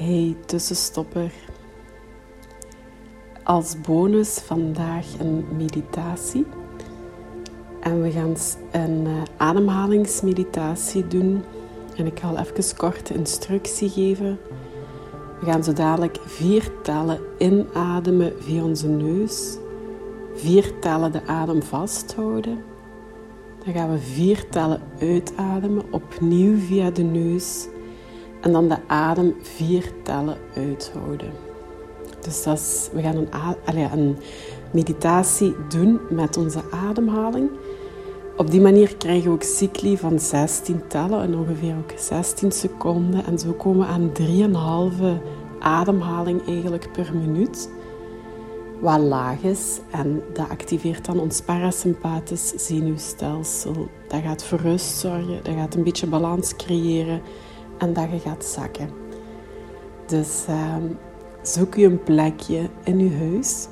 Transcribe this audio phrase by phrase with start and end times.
[0.00, 1.32] Hey tussenstopper.
[3.42, 6.46] Als bonus vandaag een meditatie.
[7.80, 8.36] En we gaan
[8.70, 11.42] een uh, ademhalingsmeditatie doen.
[11.96, 14.38] En ik ga even kort instructie geven.
[15.40, 19.56] We gaan zo dadelijk vier tellen inademen via onze neus.
[20.34, 22.64] Vier tellen de adem vasthouden.
[23.64, 27.68] Dan gaan we vier tellen uitademen, opnieuw via de neus.
[28.40, 31.30] En dan de adem vier tellen uithouden.
[32.20, 34.16] Dus dat is, we gaan een, een
[34.70, 37.50] meditatie doen met onze ademhaling.
[38.36, 43.24] Op die manier krijgen we ook cycli van 16 tellen en ongeveer ook 16 seconden.
[43.24, 45.22] En zo komen we aan 3,5
[45.60, 47.70] ademhaling eigenlijk per minuut.
[48.80, 53.88] Wat laag is en dat activeert dan ons parasympathisch zenuwstelsel.
[54.08, 57.20] Dat gaat voor rust zorgen, dat gaat een beetje balans creëren
[57.80, 58.88] en dat je gaat zakken.
[60.06, 60.82] Dus ehm,
[61.42, 63.68] zoek je een plekje in je huis.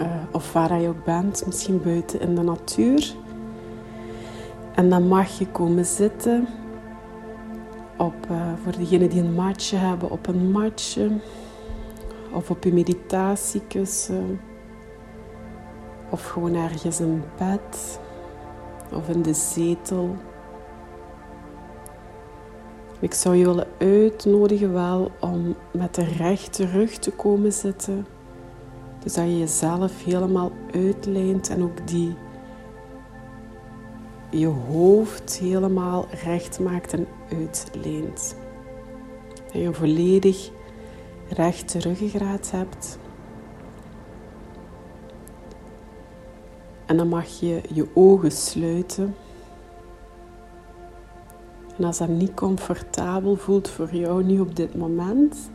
[0.00, 3.14] Uh, of waar je ook bent, misschien buiten in de natuur.
[4.74, 6.46] En dan mag je komen zitten
[7.96, 11.10] op, uh, voor degenen die een matje hebben, op een matje.
[12.32, 14.40] Of op je meditatiekussen.
[16.10, 18.00] Of gewoon ergens in bed.
[18.92, 20.16] Of in de zetel.
[23.02, 28.06] Ik zou je willen uitnodigen wel om met de rechte rug te komen zitten.
[29.02, 32.14] Dus dat je jezelf helemaal uitlijnt en ook die
[34.30, 38.36] je hoofd helemaal recht maakt en uitleent.
[39.44, 40.50] Dat je een volledig
[41.28, 42.98] rechte ruggengraat hebt.
[46.86, 49.14] En dan mag je je ogen sluiten.
[51.78, 55.50] En als dat niet comfortabel voelt voor jou nu op dit moment,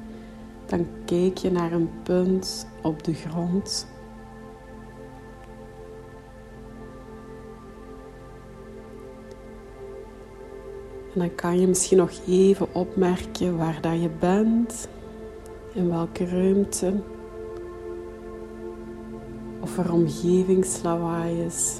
[0.65, 3.87] dan kijk je naar een punt op de grond.
[11.13, 14.87] En dan kan je misschien nog even opmerken waar dat je bent,
[15.73, 16.93] in welke ruimte,
[19.59, 21.79] of er omgevingslawaai is.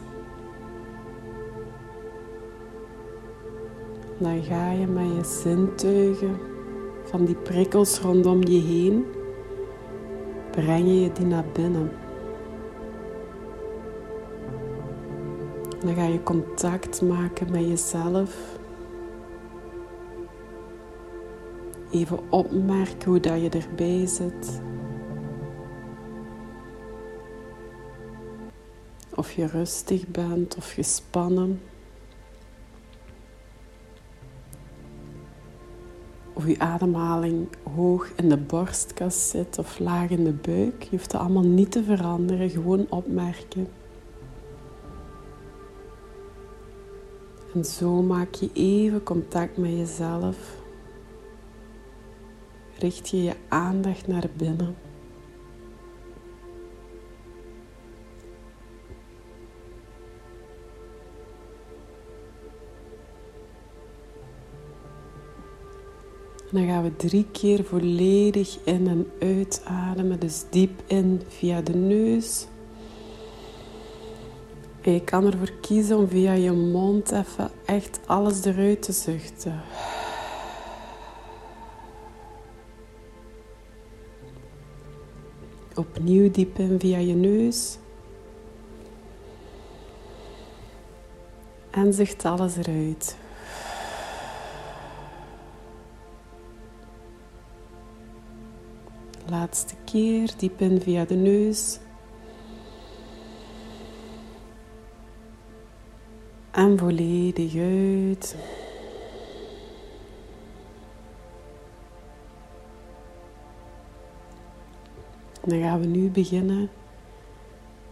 [4.18, 6.40] Dan ga je met je zintuigen
[7.04, 9.06] van die prikkels rondom je heen,
[10.52, 11.92] breng je die naar binnen.
[15.80, 18.58] Dan ga je contact maken met jezelf.
[21.92, 24.62] Even opmerken hoe dat je erbij zit.
[29.16, 31.62] Of je rustig bent of gespannen.
[36.38, 40.84] Of je ademhaling hoog in de borstkas zit of laag in de buik.
[40.84, 43.68] Je hoeft dat allemaal niet te veranderen, gewoon opmerken.
[47.54, 50.56] En zo maak je even contact met jezelf.
[52.80, 54.76] Richt je je aandacht naar binnen.
[66.52, 70.20] Dan gaan we drie keer volledig in en uitademen.
[70.20, 72.48] Dus diep in via de neus.
[74.82, 79.62] Je kan ervoor kiezen om via je mond even echt alles eruit te zuchten.
[85.76, 87.78] Opnieuw diep in via je neus.
[91.72, 93.18] En zucht alles eruit.
[99.30, 101.80] Laatste keer, diep in via de neus.
[106.52, 108.36] En volledig uit.
[115.44, 116.70] Dan gaan we nu beginnen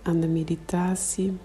[0.04, 1.38] aan de meditatie.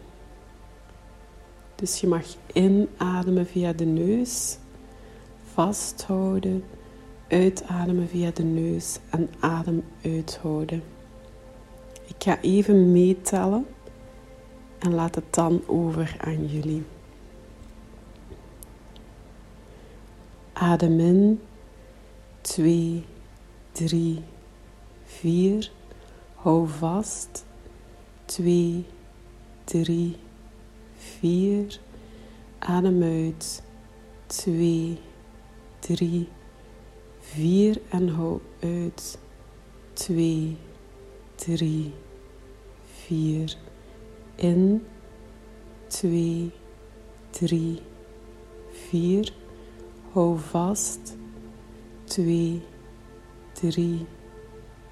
[1.74, 4.58] Dus je mag inademen via de neus,
[5.52, 6.64] vasthouden
[7.30, 10.82] Uitademen via de neus en adem uithouden.
[12.06, 13.66] Ik ga even meetellen
[14.78, 16.82] en laat het dan over aan jullie.
[20.52, 21.40] Adem in
[22.40, 23.04] 2,
[23.72, 24.22] 3,
[25.04, 25.70] 4.
[26.34, 27.44] Hou vast
[28.24, 28.86] 2,
[29.64, 30.16] 3,
[30.96, 31.80] 4.
[32.58, 33.62] Adem uit
[34.26, 34.98] 2,
[35.78, 36.39] 3, 4.
[37.20, 39.18] Vier en hou uit.
[39.92, 40.56] Twee,
[41.34, 41.92] drie,
[42.84, 43.56] vier.
[44.34, 44.86] In.
[45.86, 46.50] Twee,
[47.30, 47.82] drie,
[48.70, 49.32] vier.
[50.12, 51.16] Hou vast.
[52.04, 52.62] Twee,
[53.52, 54.06] drie,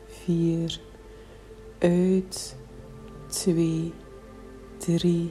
[0.07, 0.81] vier.
[1.79, 2.57] Uit.
[3.27, 3.93] Twee,
[4.77, 5.31] drie,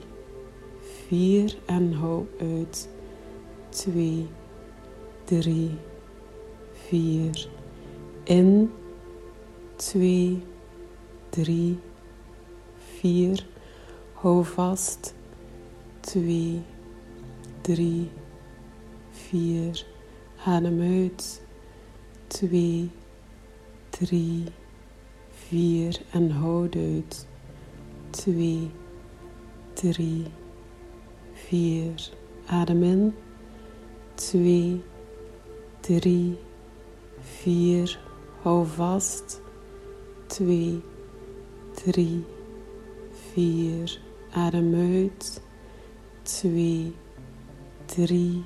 [0.80, 1.56] vier.
[1.66, 2.88] En hou uit.
[3.68, 4.26] Twee,
[5.24, 5.78] drie,
[6.88, 7.48] vier.
[8.24, 8.70] In.
[9.76, 10.42] Twee,
[11.28, 11.78] drie,
[12.76, 13.46] vier.
[14.12, 15.14] Hou vast.
[16.00, 16.62] Twee,
[17.60, 18.10] drie,
[19.10, 19.86] vier.
[20.44, 21.42] Adem uit.
[22.26, 22.90] Twee,
[23.90, 24.44] drie,
[25.30, 26.00] vier.
[26.10, 27.26] En houd uit.
[28.10, 28.70] Twee,
[29.72, 30.24] drie,
[31.32, 32.10] vier.
[32.46, 33.14] Adem in.
[34.14, 34.82] Twee,
[35.80, 36.38] drie,
[37.20, 38.00] vier.
[38.42, 39.40] Hou vast.
[40.26, 40.82] Twee,
[41.74, 42.24] drie,
[43.32, 44.00] vier.
[44.30, 45.42] Adem uit.
[46.22, 46.94] Twee,
[47.84, 48.44] drie,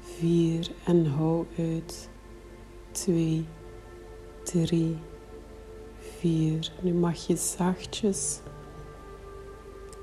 [0.00, 0.70] vier.
[0.84, 2.08] En hou uit.
[2.90, 3.46] Twee,
[4.44, 4.96] drie,
[5.98, 6.72] vier.
[6.80, 8.40] Nu mag je zachtjes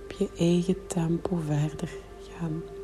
[0.04, 1.90] op je eigen tempo verder
[2.30, 2.81] gaan.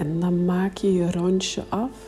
[0.00, 1.98] En dan maak je je rondje af.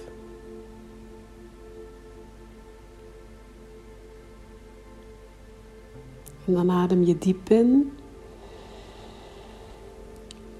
[6.46, 7.92] En dan adem je diep in.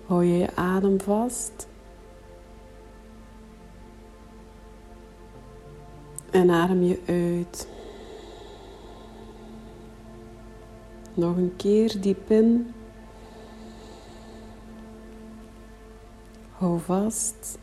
[0.07, 1.69] Hou je je adem vast.
[6.31, 7.69] En adem je uit.
[11.15, 12.75] Nog een keer diep in.
[16.63, 17.59] Hou vast.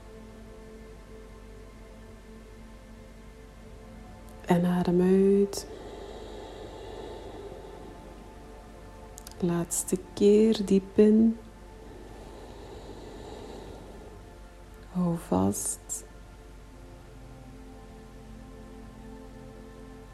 [4.45, 5.67] En adem uit.
[9.39, 11.37] Laatste keer diep in.
[14.91, 16.05] Hou vast.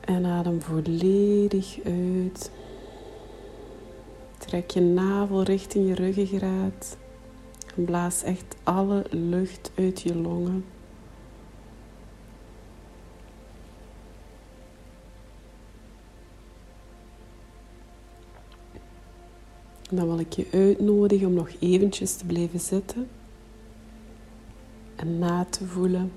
[0.01, 2.51] En adem volledig uit.
[4.37, 6.97] Trek je navel richting je ruggengraat.
[7.75, 10.65] En blaas echt alle lucht uit je longen.
[19.89, 23.07] dan wil ik je uitnodigen om nog eventjes te blijven zitten
[24.95, 26.11] en na te voelen.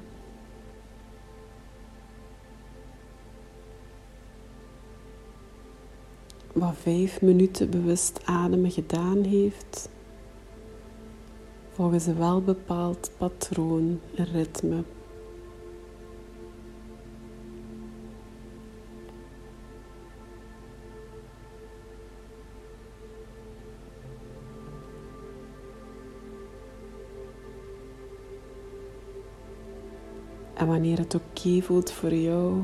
[6.52, 9.88] Wat vijf minuten bewust ademen gedaan heeft,
[11.78, 14.84] volgens een welbepaald patroon en ritme.
[30.54, 32.62] En wanneer het oké voelt voor jou,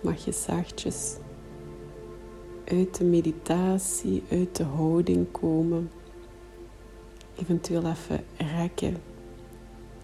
[0.00, 1.16] mag je zachtjes
[2.64, 6.01] uit de meditatie, uit de houding komen.
[7.36, 9.02] Eventueel even rekken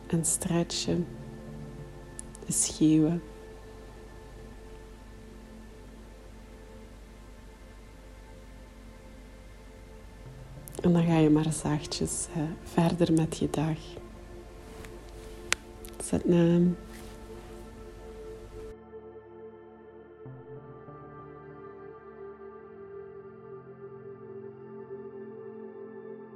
[0.07, 1.07] en stretchen,
[2.47, 3.23] de schreeuwen.
[10.83, 12.27] En dan ga je maar zachtjes
[12.63, 13.79] verder met je dag.
[16.05, 16.77] Zet naam.